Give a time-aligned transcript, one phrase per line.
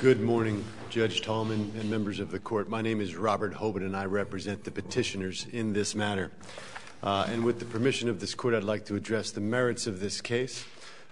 [0.00, 2.70] Good morning, Judge Tallman and members of the court.
[2.70, 6.30] My name is Robert Hoban, and I represent the petitioners in this matter.
[7.02, 10.00] Uh, and with the permission of this court, I'd like to address the merits of
[10.00, 10.64] this case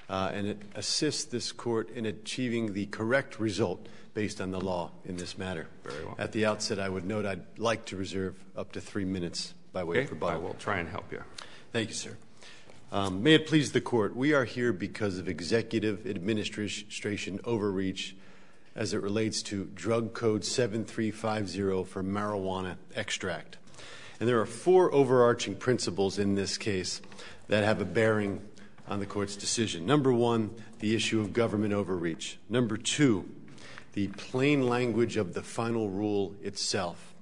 [0.08, 5.18] uh, and assist this court in achieving the correct result based on the law in
[5.18, 5.68] this matter.
[5.84, 6.16] Very well.
[6.18, 9.84] At the outset, I would note I'd like to reserve up to three minutes by
[9.84, 10.40] way of rebuttal.
[10.40, 11.22] I will try and help you.
[11.72, 12.16] Thank you, sir.
[12.90, 18.16] Um, may it please the court, we are here because of executive administration overreach
[18.78, 23.58] as it relates to Drug Code 7350 for marijuana extract.
[24.20, 27.02] And there are four overarching principles in this case
[27.48, 28.40] that have a bearing
[28.86, 29.84] on the court's decision.
[29.84, 32.38] Number one, the issue of government overreach.
[32.48, 33.28] Number two,
[33.94, 37.14] the plain language of the final rule itself.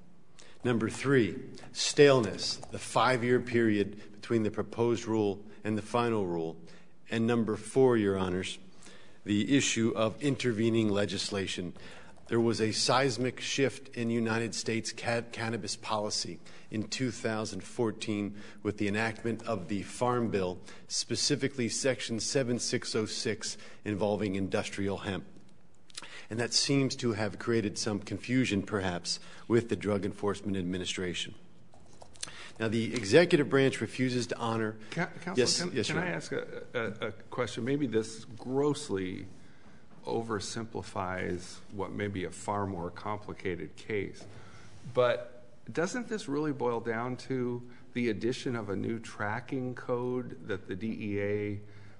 [0.63, 1.37] Number three,
[1.71, 6.55] staleness, the five-year period between the proposed rule and the final rule.
[7.09, 8.59] And number four, your honors,
[9.27, 11.73] the issue of intervening legislation.
[12.29, 16.39] There was a seismic shift in United States cannabis policy
[16.71, 25.25] in 2014 with the enactment of the Farm Bill, specifically Section 7606 involving industrial hemp.
[26.29, 31.35] And that seems to have created some confusion, perhaps, with the Drug Enforcement Administration.
[32.59, 34.77] Now, the executive branch refuses to honor...
[34.91, 37.63] Counsel, Yes, can I ask a question?
[37.63, 39.27] Maybe this grossly
[40.05, 44.25] oversimplifies what may be a far more complicated case.
[44.93, 47.61] But doesn't this really boil down to
[47.93, 51.59] the addition of a new tracking code that the DEA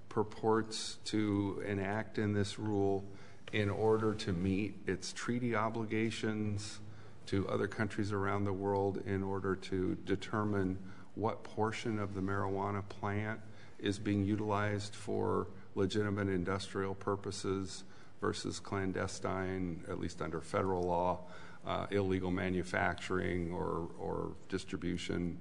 [0.10, 3.04] purports to enact in this rule
[3.52, 6.80] in order to meet its treaty obligations
[7.28, 10.78] to other countries around the world in order to determine
[11.16, 13.39] what portion of the marijuana plant
[13.80, 17.83] is being utilized for legitimate industrial purposes
[18.22, 21.20] versus clandestine, at least under federal law,
[21.66, 23.52] uh, illegal manufacturing
[24.00, 25.39] or distribution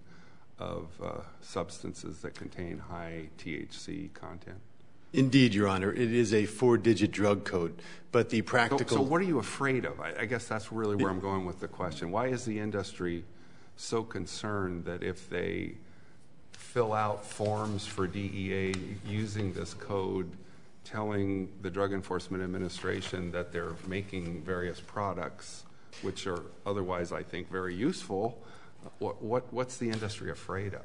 [0.58, 4.58] of uh, substances that contain high THC content?
[5.16, 5.90] Indeed, Your Honor.
[5.92, 7.80] It is a four-digit drug code.
[8.12, 8.98] But the practical...
[8.98, 9.98] So what are you afraid of?
[10.00, 12.10] I guess that's really where I'm going with the question.
[12.10, 13.24] Why is the industry
[13.76, 15.74] so concerned that if they
[16.52, 18.74] fill out forms for DEA
[19.06, 20.30] using this code,
[20.84, 25.64] telling the Drug Enforcement Administration that they're making various products,
[26.02, 28.38] which are otherwise, I think, very useful,
[28.98, 30.84] what's the industry afraid of?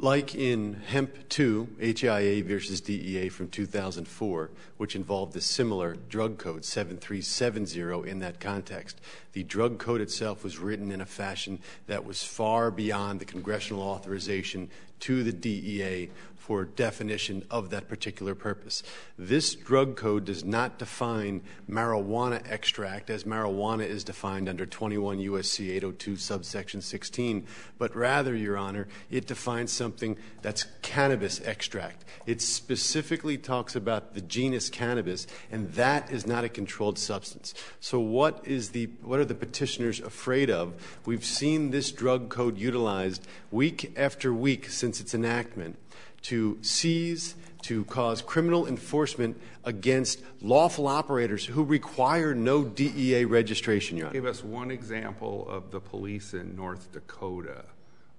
[0.00, 6.64] Like in Hemp 2, HIA versus DEA from 2004, which involved a similar drug code,
[6.64, 9.00] 7370, in that context,
[9.34, 13.82] the drug code itself was written in a fashion that was far beyond the congressional
[13.82, 16.08] authorization to the DEA
[16.44, 18.82] for definition of that particular purpose.
[19.18, 21.40] This drug code does not define
[21.70, 25.70] marijuana extract as marijuana is defined under 21 U.S.C.
[25.70, 27.46] 802 subsection 16,
[27.78, 32.04] but rather, Your Honor, it defines something that's cannabis extract.
[32.26, 37.54] It specifically talks about the genus cannabis, and that is not a controlled substance.
[37.80, 40.74] So what is the, what are the petitioners afraid of?
[41.04, 45.78] We've seen this drug code utilized week after week since its enactment
[46.22, 54.06] to seize, to cause criminal enforcement against lawful operators who require no DEA registration, Your
[54.08, 54.12] Honor.
[54.12, 57.64] Give us one example of the police in North Dakota.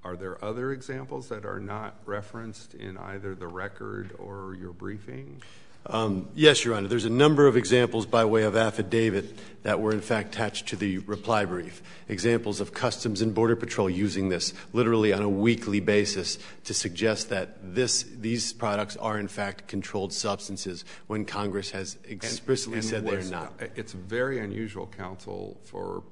[0.03, 5.41] Are there other examples that are not referenced in either the record or your briefing?
[5.87, 6.87] Um, yes, Your Honor.
[6.87, 10.75] There's a number of examples by way of affidavit that were, in fact, attached to
[10.75, 11.81] the reply brief.
[12.07, 17.29] Examples of Customs and Border Patrol using this literally on a weekly basis to suggest
[17.29, 23.53] that these products are, in fact, controlled substances when Congress has explicitly said they're not.
[23.61, 26.03] Uh, it's very unusual, counsel, for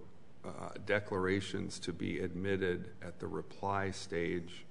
[0.46, 0.50] uh,
[0.86, 4.66] declarations to be admitted at the reply stage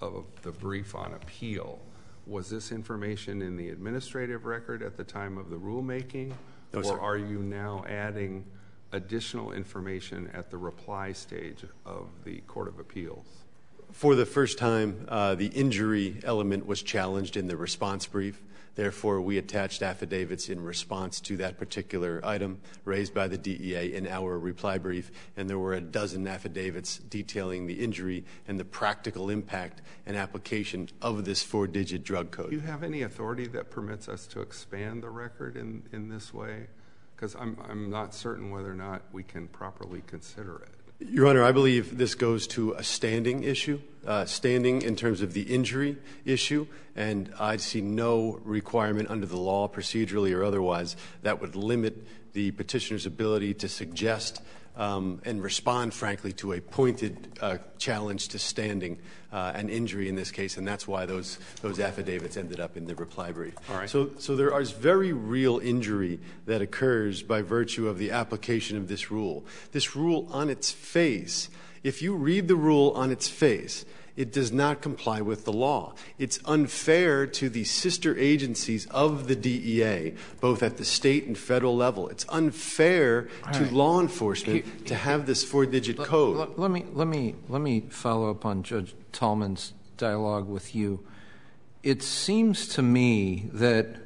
[0.00, 1.78] of the brief on appeal.
[2.26, 6.32] Was this information in the administrative record at the time of the rulemaking?
[6.72, 6.96] No, sir.
[6.96, 8.44] Or are you now adding
[8.92, 13.43] additional information at the reply stage of the Court of Appeals?
[13.92, 18.42] For the first time, uh, the injury element was challenged in the response brief.
[18.74, 24.08] Therefore, we attached affidavits in response to that particular item raised by the DEA in
[24.08, 29.30] our reply brief, and there were a dozen affidavits detailing the injury and the practical
[29.30, 32.50] impact and application of this four-digit drug code.
[32.50, 36.66] Do you have any authority that permits us to expand the record in this way?
[37.14, 40.73] Because I'm not certain whether or not we can properly consider it.
[41.00, 45.32] Your Honor, I believe this goes to a standing issue, uh, standing in terms of
[45.32, 51.40] the injury issue, and I see no requirement under the law, procedurally or otherwise, that
[51.40, 54.40] would limit the petitioner's ability to suggest
[54.76, 58.98] and respond, frankly, to a pointed uh, challenge to standing
[59.32, 62.86] uh, and injury in this case, and that's why those those affidavits ended up in
[62.86, 63.54] the reply brief.
[63.68, 63.90] All right.
[63.90, 68.88] So, so there is very real injury that occurs by virtue of the application of
[68.88, 69.44] this rule.
[69.72, 71.50] This rule on its face,
[71.82, 73.84] if you read the rule on its face,
[74.16, 75.94] it does not comply with the law.
[76.18, 81.76] It's unfair to the sister agencies of the DEA, both at the state and federal
[81.76, 82.08] level.
[82.08, 86.36] It's unfair to law enforcement to have this four digit code.
[86.36, 91.04] Let, let, me, let, me, let me follow up on Judge Tallman's dialogue with you.
[91.82, 93.96] It seems to me that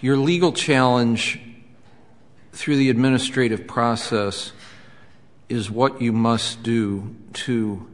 [0.00, 1.40] your legal challenge
[2.52, 4.52] through the administrative process
[5.48, 7.86] is what you must do to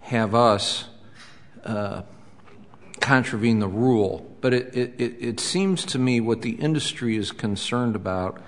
[0.00, 0.86] have us
[1.64, 2.02] uh,
[3.00, 4.24] contravene the rule.
[4.40, 8.40] But it, seems to me what the industry is concerned about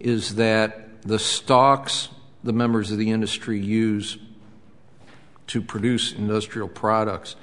[0.00, 2.08] is that the stocks
[2.46, 4.18] the members of the industry use
[5.48, 7.34] to produce industrial products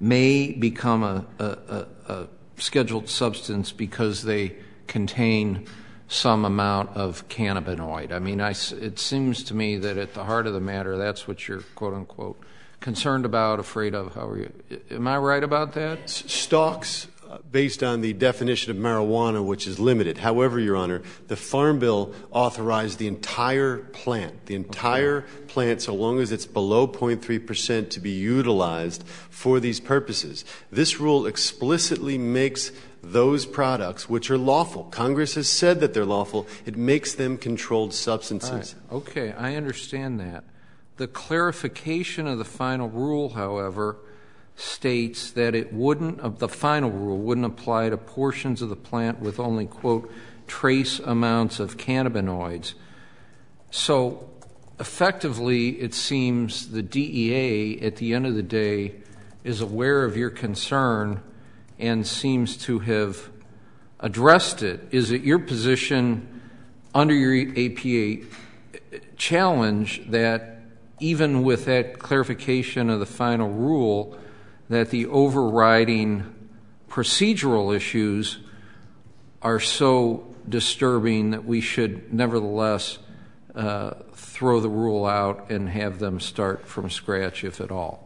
[0.00, 4.54] may become a scheduled substance because they
[4.86, 5.66] contain
[6.14, 8.12] some amount of cannabinoid.
[8.12, 11.48] I mean, it seems to me that at the heart of the matter, that's what
[11.48, 12.40] you're quote unquote
[12.80, 14.14] concerned about, afraid of.
[14.14, 14.52] How are you?
[14.90, 16.08] Am I right about that?
[16.08, 20.18] Stocks uh, based on the definition of marijuana, which is limited.
[20.18, 26.20] However, Your Honor, the Farm Bill authorized the entire plant, the entire plant, so long
[26.20, 30.44] as it's below 0.3%, to be utilized for these purposes.
[30.70, 32.70] This rule explicitly makes
[33.12, 34.84] those products which are lawful.
[34.84, 36.46] Congress has said that they're lawful.
[36.64, 38.74] It makes them controlled substances.
[38.90, 40.44] Okay, I understand that.
[40.96, 43.96] The clarification of the final rule, however,
[44.56, 49.20] states that it wouldn't, uh, the final rule, wouldn't apply to portions of the plant
[49.20, 50.10] with only, quote,
[50.46, 52.74] trace amounts of cannabinoids.
[53.70, 54.30] So
[54.78, 58.94] effectively, it seems the DEA, at the end of the day,
[59.42, 61.20] is aware of your concern
[61.78, 63.30] and seems to have
[64.00, 64.80] addressed it.
[64.90, 66.42] Is it your position
[66.94, 68.26] under your APA
[69.16, 70.60] challenge that
[71.00, 74.16] even with that clarification of the final rule,
[74.68, 76.50] that the overriding
[76.88, 78.38] procedural issues
[79.42, 82.98] are so disturbing that we should nevertheless
[83.54, 88.03] uh, throw the rule out and have them start from scratch, if at all?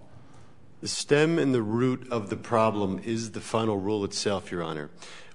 [0.81, 4.91] The stem and the root of the problem is the final rule itself, Your Honor.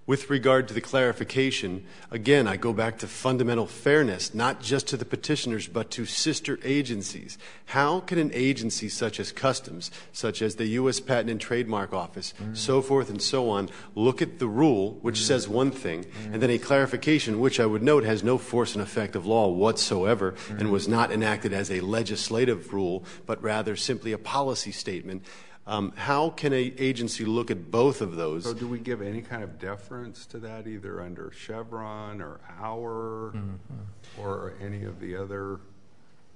[0.05, 4.97] With regard to the clarification, again, I go back to fundamental fairness, not just to
[4.97, 7.38] the petitioners, but to sister agencies.
[7.67, 11.00] How can an agency such as Customs, such as the U.S.
[11.00, 12.55] Patent and Trademark Office, mm.
[12.55, 15.23] so forth and so on, look at the rule, which mm.
[15.23, 16.33] says one thing, mm.
[16.33, 19.47] and then a clarification, which I would note has no force and effect of law
[19.47, 25.23] whatsoever and was not enacted as a legislative rule, but rather simply a policy statement?
[25.65, 28.44] Um, how can an agency look at both of those?
[28.44, 33.31] So do we give any kind of deference to that, either under Chevron or Auer
[33.33, 34.21] mm-hmm.
[34.21, 35.60] or any of the other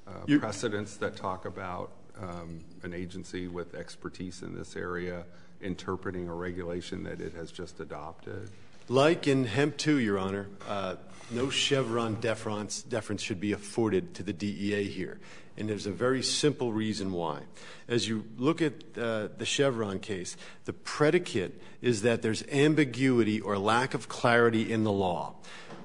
[0.07, 1.91] uh, precedents that talk about
[2.21, 5.25] um, an agency with expertise in this area
[5.61, 8.49] interpreting a regulation that it has just adopted?
[8.89, 10.95] Like in Hemp 2, Your Honor, uh,
[11.31, 12.83] no Chevron deference
[13.21, 15.19] should be afforded to the DEA here
[15.57, 17.41] and there's a very simple reason why.
[17.87, 23.57] As you look at uh, the Chevron case, the predicate is that there's ambiguity or
[23.57, 25.33] lack of clarity in the law.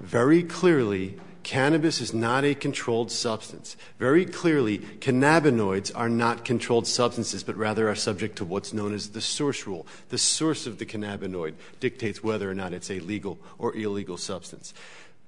[0.00, 3.76] Very clearly, cannabis is not a controlled substance.
[3.98, 9.10] Very clearly, cannabinoids are not controlled substances, but rather are subject to what's known as
[9.10, 9.86] the source rule.
[10.08, 14.74] The source of the cannabinoid dictates whether or not it's a legal or illegal substance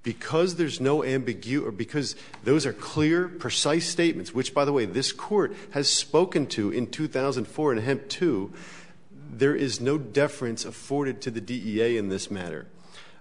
[0.04, 4.84] because there's no ambiguity, or because those are clear, precise statements, which, by the way,
[4.84, 8.52] this court has spoken to in 2004 in Hemp 2,
[9.32, 12.66] there is no deference afforded to the DEA in this matter.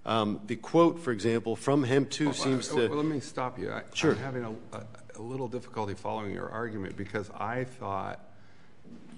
[0.06, 2.90] Um, the quote, for example, from Hemp 2 seems to.
[2.90, 3.74] Let me stop you.
[3.94, 4.12] Sure.
[4.12, 4.84] I'm having a, a,
[5.16, 8.20] a little difficulty following your argument because I thought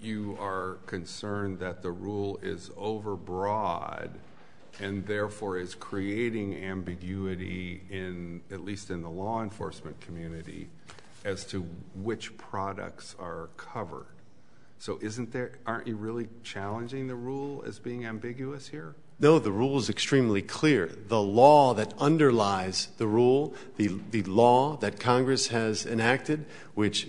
[0.01, 4.12] you are concerned that the rule is overbroad
[4.80, 10.68] and therefore is creating ambiguity in at least in the law enforcement community
[11.24, 11.65] as to
[11.96, 14.06] which products are covered.
[14.77, 18.96] So isn't there aren't you really challenging the rule as being ambiguous here?
[19.17, 20.91] No, the rule is extremely clear.
[21.07, 27.07] The law that underlies the rule, the, law that Congress has enacted, which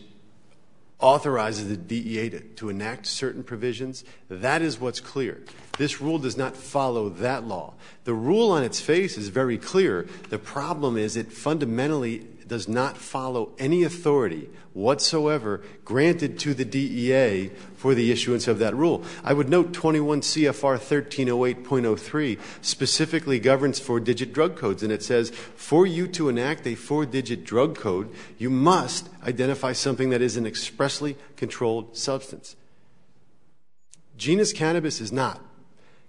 [1.01, 5.43] authorizes the DEA to enact certain provisions, that is what's clear.
[5.79, 7.75] This rule does not follow that law.
[8.05, 10.07] The rule on its face is very clear.
[10.31, 17.51] The problem is it fundamentally does not follow any authority whatsoever granted to the DEA
[17.77, 19.03] for the issuance of that rule.
[19.25, 25.31] I would note 21 CFR 1308.03 specifically governs four digit drug codes, and it says
[25.31, 30.37] for you to enact a four digit drug code, you must identify something that is
[30.37, 32.55] an expressly controlled substance.
[34.17, 35.43] Genus cannabis is not.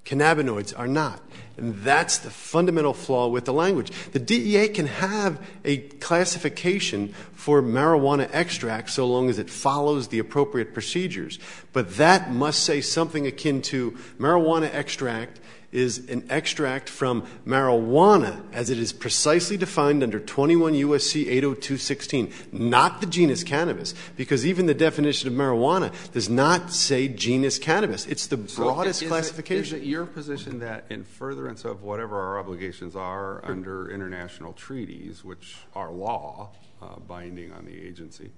[0.07, 1.21] Cannabinoids are not.
[1.57, 3.91] And that's the fundamental flaw with the language.
[4.13, 10.19] The DEA can have a classification for marijuana extract so long as it follows the
[10.19, 11.39] appropriate procedures.
[11.73, 18.69] But that must say something akin to marijuana extract is an extract from marijuana as
[18.69, 24.73] it is precisely defined under 21 USC 80216, not the genus cannabis, because even the
[24.73, 28.05] definition of marijuana does not say genus cannabis.
[28.07, 29.77] It's the broadest So is it- classification.
[29.77, 35.23] Is it your position that in furtherance of whatever our obligations are under international treaties,
[35.25, 38.31] which are law uh, binding on the agency,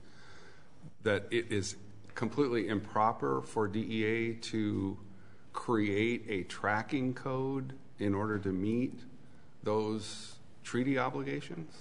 [1.03, 1.75] that it is
[2.15, 4.97] completely improper for DEA to
[5.53, 8.93] create a tracking code in order to meet
[9.63, 11.75] those treaty obligations?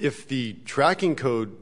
[0.00, 1.56] if the tracking code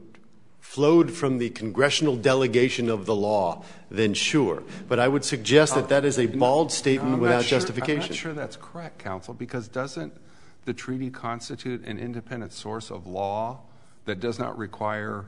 [0.59, 4.63] flowed from the congressional delegation of the law, then sure.
[4.87, 7.45] But I would suggest that that is a uh, bald statement No, I'm not without
[7.45, 8.01] justification.
[8.03, 10.13] I'm not sure that's correct, counsel, because doesn't
[10.65, 13.61] the treaty constitute an independent source of law
[14.05, 15.25] that does not require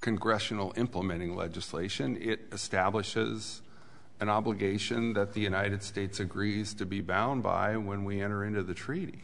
[0.00, 2.18] congressional implementing legislation?
[2.20, 3.62] It establishes
[4.20, 8.62] an obligation that the United States agrees to be bound by when we enter into
[8.62, 9.22] the treaty.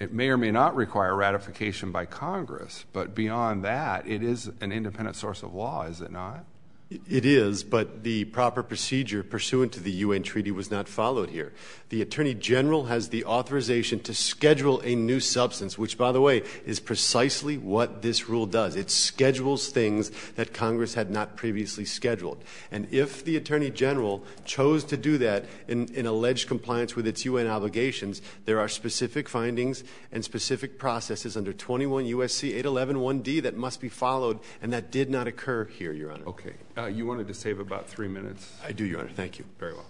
[0.00, 4.72] It may or may not require ratification by Congress, but beyond that, it is an
[4.72, 6.44] independent source of law, is it not?
[6.90, 11.52] It is, but the proper procedure pursuant to the UN treaty was not followed here.
[11.88, 16.42] The Attorney General has the authorization to schedule a new substance, which, by the way,
[16.66, 18.76] is precisely what this rule does.
[18.76, 22.44] It schedules things that Congress had not previously scheduled.
[22.70, 27.46] And if the Attorney General chose to do that in, alleged compliance with its UN
[27.46, 33.88] obligations, there are specific findings and specific processes under 21 USC 811-1D that must be
[33.88, 36.26] followed, and that did not occur here, Your Honor.
[36.26, 36.52] Okay.
[36.76, 38.52] Uh, you wanted to save about three minutes?
[38.64, 39.10] I do, Your Honor.
[39.10, 39.44] Thank you.
[39.60, 39.86] Very well.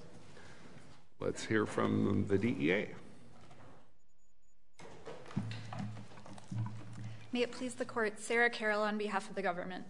[1.19, 2.89] Let's hear from the DEA.
[7.33, 9.85] May it please the court, Sarah Carroll on behalf of the government.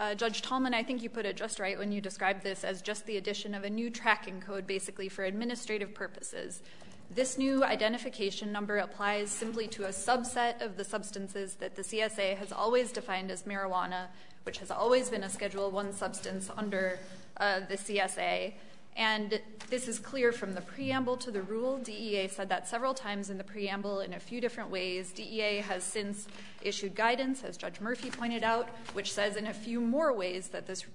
[0.00, 2.80] Uh, Judge Tallman, I think you put it just right when you described this as
[2.80, 6.62] just the addition of a new tracking code, basically for administrative purposes.
[7.10, 12.36] This new identification number applies simply to a subset of the substances that the CSA
[12.36, 14.06] has always defined as marijuana,
[14.48, 16.98] which has always been a Schedule One substance under
[17.36, 18.54] uh, the CSA.
[18.96, 21.76] And this is clear from the preamble to the rule.
[21.76, 25.12] DEA said that several times in the preamble in a few different ways.
[25.12, 26.28] DEA has since
[26.62, 30.66] issued guidance, as Judge Murphy pointed out, which says in a few more ways that
[30.66, 30.86] this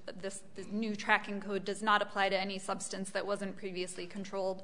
[0.71, 4.63] new tracking code does not apply to any substance that wasn't previously controlled.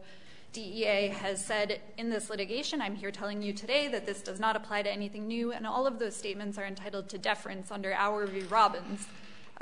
[0.51, 4.55] DEA has said in this litigation, I'm here telling you today that this does not
[4.55, 8.25] apply to anything new, and all of those statements are entitled to deference under Auer
[8.25, 8.41] v.
[8.41, 9.07] Robbins.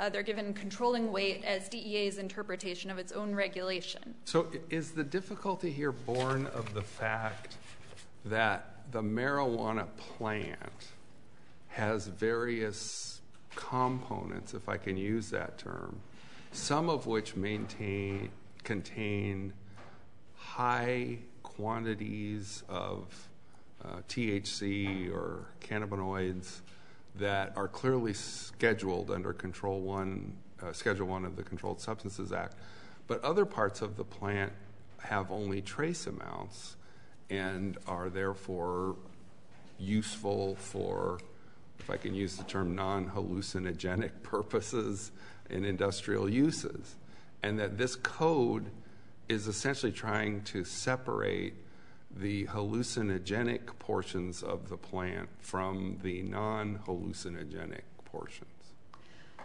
[0.00, 4.14] Uh, they're given controlling weight as DEA's interpretation of its own regulation.
[4.24, 7.56] So is the difficulty here born of the fact
[8.24, 10.86] that the marijuana plant
[11.68, 13.20] has various
[13.54, 16.00] components, if I can use that term,
[16.52, 17.34] some of which
[18.64, 19.52] contain
[20.38, 23.28] high quantities of
[23.84, 26.60] uh, THC or cannabinoids
[27.16, 29.80] that are clearly scheduled under Control
[30.62, 32.54] uh, Schedule One of the Controlled Substances Act,
[33.06, 34.52] but other parts of the plant
[34.98, 36.76] have only trace amounts
[37.30, 38.96] and are therefore
[39.78, 41.20] useful for,
[41.78, 45.12] if I can use the term, non-hallucinogenic purposes
[45.50, 46.96] in industrial uses,
[47.42, 48.66] and that this code
[49.28, 51.54] is essentially trying to separate
[52.10, 58.50] the hallucinogenic portions of the plant from the non-hallucinogenic portions.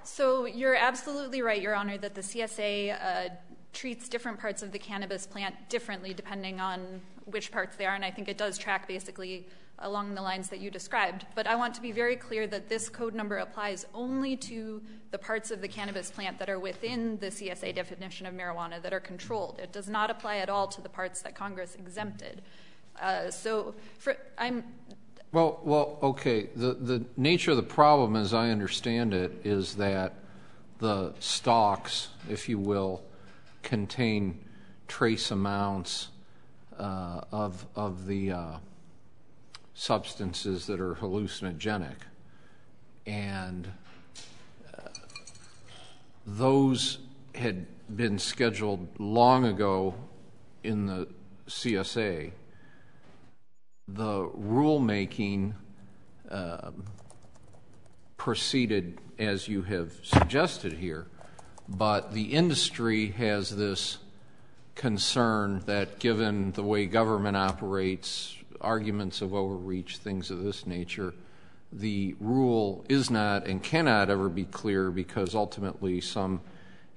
[0.04, 3.30] So you're absolutely right, Your Honor, that the CSA uh,
[3.74, 8.06] treats different parts of the cannabis plant differently depending on which parts they are, and
[8.06, 9.48] I think it does track basically
[9.80, 11.26] along the lines that you described.
[11.36, 15.18] But I want to be very clear that this code number applies only to the
[15.18, 19.00] parts of the cannabis plant that are within the CSA definition of marijuana that are
[19.00, 19.60] controlled.
[19.60, 22.42] It does not apply at all to the parts that Congress exempted.
[23.02, 23.76] Uh, so
[24.38, 24.64] I'm—
[25.32, 26.50] Well, okay.
[26.56, 30.14] The nature of the problem, as I understand it, is that
[30.80, 33.04] the stocks, if you will,
[33.64, 34.40] contain
[34.88, 36.10] trace amounts
[36.80, 37.22] Uh,
[37.76, 38.58] of the uh,
[39.74, 41.96] substances that are hallucinogenic.
[43.06, 43.72] And
[44.74, 44.90] uh,
[46.26, 47.00] those
[47.36, 49.94] had been scheduled long ago
[50.64, 51.08] in the
[51.48, 52.32] CSA.
[53.88, 55.54] The rulemaking
[56.32, 56.86] um,
[58.18, 61.08] proceeded as you have suggested here,
[61.68, 63.98] but the industry has this
[64.76, 71.14] concern that given the way government operates, arguments of overreach, things of this nature,
[71.72, 76.42] the rule is not and cannot ever be clear because ultimately some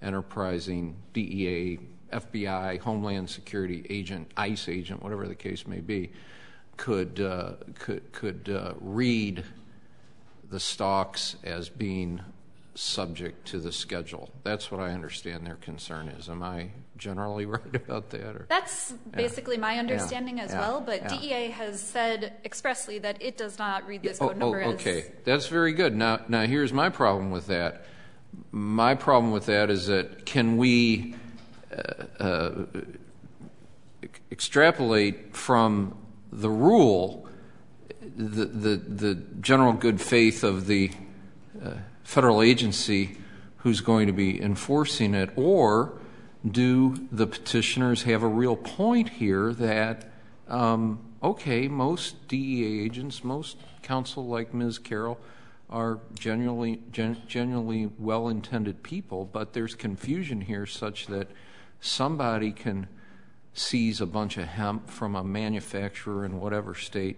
[0.02, 1.78] enterprising DEA,
[2.12, 6.12] FBI, Homeland Security agent, ICE agent, whatever the case may be,
[6.76, 7.52] could uh,
[7.88, 9.44] uh, read
[10.50, 12.20] the stocks as being
[12.76, 14.30] subject to the schedule.
[14.42, 16.28] That's what I understand their concern is.
[16.28, 18.48] Am I generally right about that?
[18.48, 23.86] That's basically my understanding as well, but DEA has said expressly that it does not
[23.86, 25.12] read this oh, code number oh, as Oh,— Okay.
[25.24, 25.96] That's very good.
[25.96, 27.86] Now, here's my problem with that.
[28.50, 31.14] My problem with that is that can we
[31.72, 32.66] uh, uh,
[34.30, 35.96] extrapolate from
[36.30, 37.26] the rule
[38.16, 40.90] the general good faith of the
[41.62, 41.72] uh,
[42.06, 43.16] federal agency
[43.58, 45.98] who's going to be enforcing it, or
[46.48, 50.08] do the petitioners have a real point here that,
[50.46, 54.78] um, okay, most DEA agents, most counsel like Ms.
[54.78, 55.18] Carroll
[55.68, 61.28] are genuinely well-intended people, but there's confusion here such that
[61.80, 62.86] somebody can
[63.52, 67.16] seize a bunch of hemp from a manufacturer in whatever state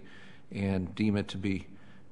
[0.50, 1.66] and deem it to be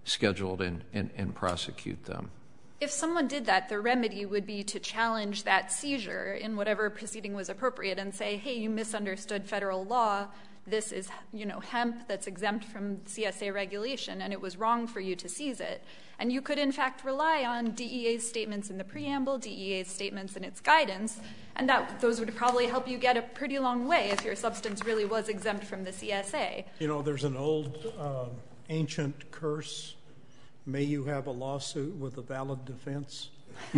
[0.05, 2.31] scheduled and prosecute them.
[2.79, 7.35] If someone did that, the remedy would be to challenge that seizure in whatever proceeding
[7.35, 10.29] was appropriate and say, hey, you misunderstood federal law.
[10.67, 15.01] This is you know, hemp that's exempt from CSA regulation, and it was wrong for
[15.01, 15.83] you to seize it.
[16.19, 20.45] And you could, in fact, rely on DEA's statements in the preamble, DEA's statements in
[20.45, 21.21] its guidance,
[21.55, 24.85] and that those would probably help you get a pretty long way if your substance
[24.85, 26.65] really was exempt from the CSA.
[26.79, 28.31] You know, there's an old um,
[28.69, 29.95] ancient curse,
[30.67, 33.31] may you have a lawsuit with a valid defense.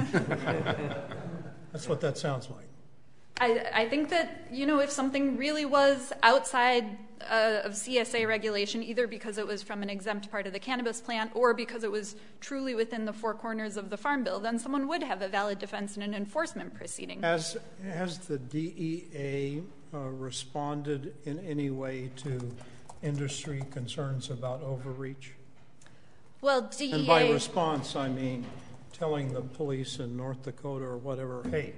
[1.73, 2.65] That's what that sounds like.
[3.41, 6.99] I think that, you know, if something really was outside
[7.31, 11.01] uh, of CSA regulation, either because it was from an exempt part of the cannabis
[11.01, 14.59] plant or because it was truly within the four corners of the Farm Bill, then
[14.59, 17.23] someone would have a valid defense in an enforcement proceeding.
[17.23, 17.57] Has
[18.27, 19.63] the DEA
[19.95, 22.41] uh, responded in any way to
[23.03, 25.35] industry concerns about overreach?
[26.43, 28.45] And by response, I mean
[28.93, 31.75] telling the police in North Dakota or whatever, hey,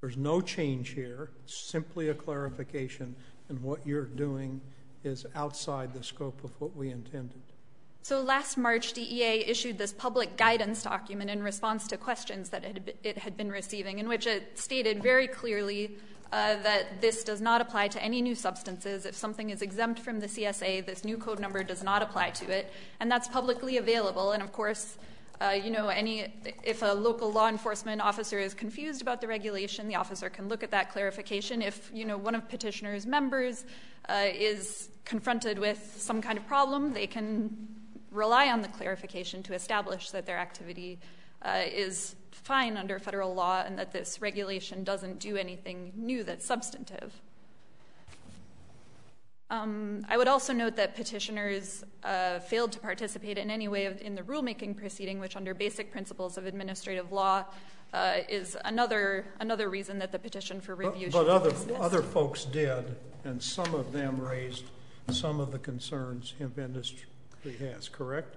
[0.00, 3.16] there's no change here, simply a clarification,
[3.48, 4.60] and what you're doing
[5.04, 7.40] is outside the scope of what we intended.
[8.02, 12.64] So last March, DEA issued this public guidance document in response to questions that
[13.02, 15.96] it had been receiving, in which it stated very clearly
[16.30, 19.06] Uh, that this does not apply to any new substances.
[19.06, 22.50] If something is exempt from the CSA, this new code number does not apply to
[22.50, 24.32] it, and that's publicly available.
[24.32, 24.98] And, of course,
[25.40, 29.94] uh, you know, if a local law enforcement officer is confused about the regulation, the
[29.94, 31.62] officer can look at that clarification.
[31.62, 33.64] If, you know, one of Petitioner's members
[34.10, 37.56] uh, is confronted with some kind of problem, they can
[38.10, 40.98] rely on the clarification to establish that their activity
[41.46, 42.16] is
[42.48, 47.12] fine under federal law and that this regulation doesn't do anything new that's substantive.
[49.50, 54.14] Um, I would also note that Petitioners uh, failed to participate in any way in
[54.14, 57.44] the rulemaking proceeding, which under basic principles of administrative law
[57.92, 59.26] uh, is another
[59.68, 61.68] reason that the petition for review should be dismissed.
[61.68, 64.64] But other folks did, and some of them raised
[65.10, 67.08] some of the concerns hemp industry
[67.60, 68.36] has, correct?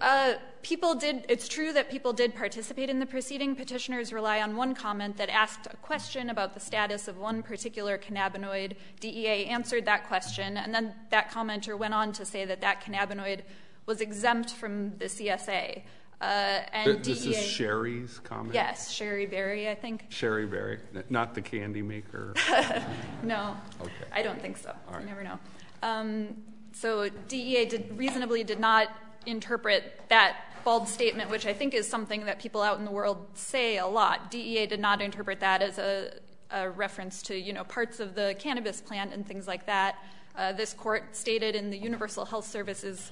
[0.00, 1.24] Uh, people did.
[1.28, 3.56] It's true that people did participate in the proceeding.
[3.56, 7.96] Petitioners rely on one comment that asked a question about the status of one particular
[7.96, 8.74] cannabinoid.
[9.00, 13.40] DEA answered that question, and then that commenter went on to say that that cannabinoid
[13.86, 15.82] was exempt from the CSA.
[16.20, 16.60] Uh,
[17.02, 18.54] this is Sherry's comment?
[18.54, 20.04] Yes, Sherry Berry, I think.
[20.08, 20.78] Sherry Berry,
[21.10, 22.34] not the candy maker?
[23.24, 23.56] No.
[24.12, 24.72] I don't think so.
[24.98, 25.38] You never know.
[25.82, 26.36] Um,
[26.72, 28.88] so DEA reasonably did not
[29.26, 33.26] interpret that bald statement, which I think is something that people out in the world
[33.34, 34.30] say a lot.
[34.30, 38.80] DEA did not interpret that as a reference to you know, parts of the cannabis
[38.80, 39.96] plant and things like that.
[40.36, 43.10] Uh, this court stated in the Universal Health Services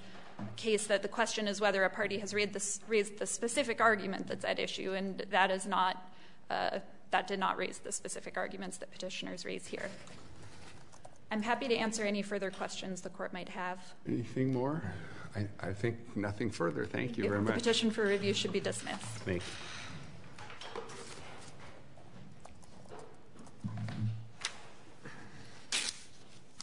[0.56, 4.58] case that the question is whether a party has raised the specific argument that's at
[4.58, 6.10] issue, and that is not,
[6.48, 6.78] uh,
[7.10, 9.88] that did not raise the specific arguments that petitioners raise here.
[11.30, 13.78] I'm happy to answer any further questions the court might have.
[14.08, 14.82] Anything more?
[15.36, 16.84] I think nothing further.
[16.84, 17.54] Thank you very much.
[17.54, 19.04] The petition for review should be dismissed.
[19.24, 19.70] Thank you.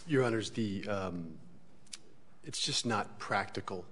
[0.07, 0.51] Your Honors,
[0.87, 1.33] um,
[2.45, 3.83] it's just not practical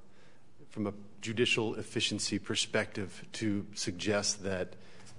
[0.69, 4.75] from a judicial efficiency perspective to suggest that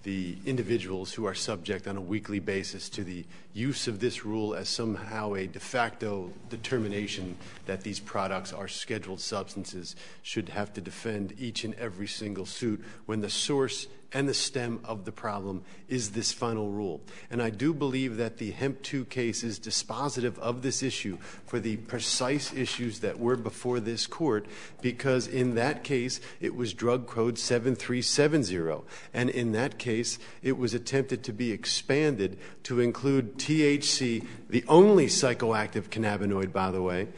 [0.07, 4.55] the individuals who are subject on a weekly basis to the use of this rule
[4.55, 10.81] as somehow a de facto determination that these products are scheduled substances should have to
[10.81, 12.81] defend each and every single suit.
[13.07, 17.02] When the source and the stem of the problem is this final rule.
[17.31, 21.61] And I do believe that the Hemp 2 case is dispositive of this issue for
[21.61, 24.46] the precise issues that were before this court
[24.81, 30.72] because in that case it was drug code 7370, and in that case it was
[30.72, 37.09] attempted to be expanded to include THC, the only psychoactive cannabinoid, by the way,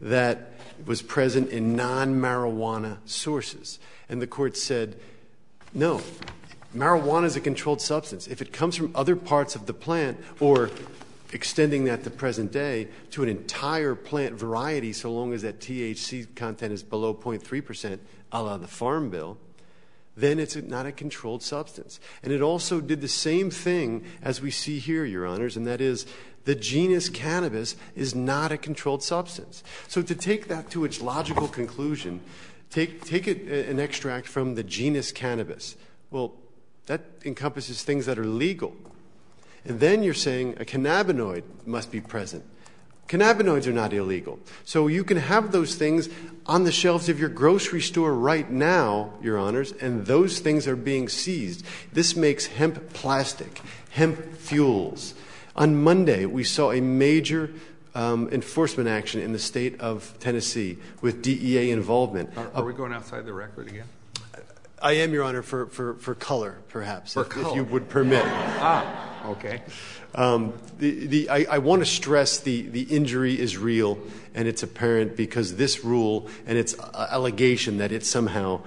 [0.00, 0.52] that
[0.86, 3.78] was present in non-marijuana sources.
[4.08, 4.96] And the court said,
[5.74, 6.00] no,
[6.76, 8.26] marijuana is a controlled substance.
[8.26, 10.70] If it comes from other parts of the plant or
[11.32, 16.34] extending that to present day to an entire plant variety so long as that THC
[16.34, 18.00] content is below 0.3 percent,
[18.32, 19.38] a la the Farm Bill,
[20.16, 22.00] then it's not a controlled substance.
[22.22, 25.80] And it also did the same thing as we see here, Your Honors, and that
[25.80, 26.06] is
[26.44, 29.62] the genus cannabis is not a controlled substance.
[29.88, 32.20] So to take that to its logical conclusion,
[32.70, 35.76] take uh, an extract from the genus cannabis.
[36.10, 36.34] Well,
[36.86, 38.74] that encompasses things that are legal.
[39.64, 42.44] And then you're saying a cannabinoid must be present.
[43.08, 44.38] Cannabinoids are not illegal.
[44.64, 46.08] So you can have those things
[46.46, 50.76] on the shelves of your grocery store right now, Your Honors, and those things are
[50.76, 51.64] being seized.
[51.92, 55.14] This makes hemp plastic, hemp fuels.
[55.54, 57.52] On Monday, we saw a major
[57.94, 62.30] um, enforcement action in the state of Tennessee with DEA involvement.
[62.54, 63.86] Are we going outside the record again?
[64.82, 65.66] I am, Your Honor, for
[66.18, 67.48] color, perhaps, For color.
[67.50, 68.22] if you would permit.
[68.26, 69.62] Ah, okay.
[70.14, 73.98] I want to stress the injury is real
[74.34, 78.60] and it's apparent because this rule and its allegation that it somehow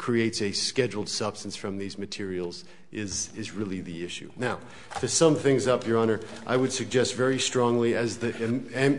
[0.00, 4.30] creates a scheduled substance from these materials is really the issue.
[4.34, 4.58] Now,
[4.98, 8.32] to sum things up, Your Honor, I would suggest very strongly, as the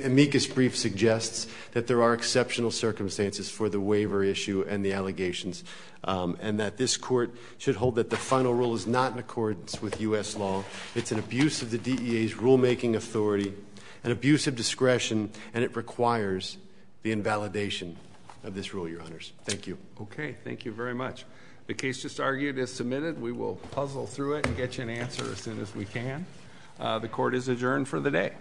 [0.06, 5.64] amicus brief suggests, that there are exceptional circumstances for the waiver issue and the allegations,
[6.04, 9.82] um, and that this court should hold that the final rule is not in accordance
[9.82, 10.38] with U.S.
[10.38, 10.64] law.
[10.94, 13.56] It's an abuse of the DEA's rulemaking authority,
[14.04, 16.60] an abuse of discretion, and it requires
[17.02, 17.98] the invalidation
[18.44, 19.34] of this rule, Your Honors.
[19.46, 19.78] Thank you.
[20.02, 21.26] Okay, thank you very much.
[21.68, 23.22] The case just argued is submitted.
[23.22, 26.26] We will puzzle through it and get you an answer as soon as we can.
[26.80, 28.34] Uh, the court is adjourned for the day.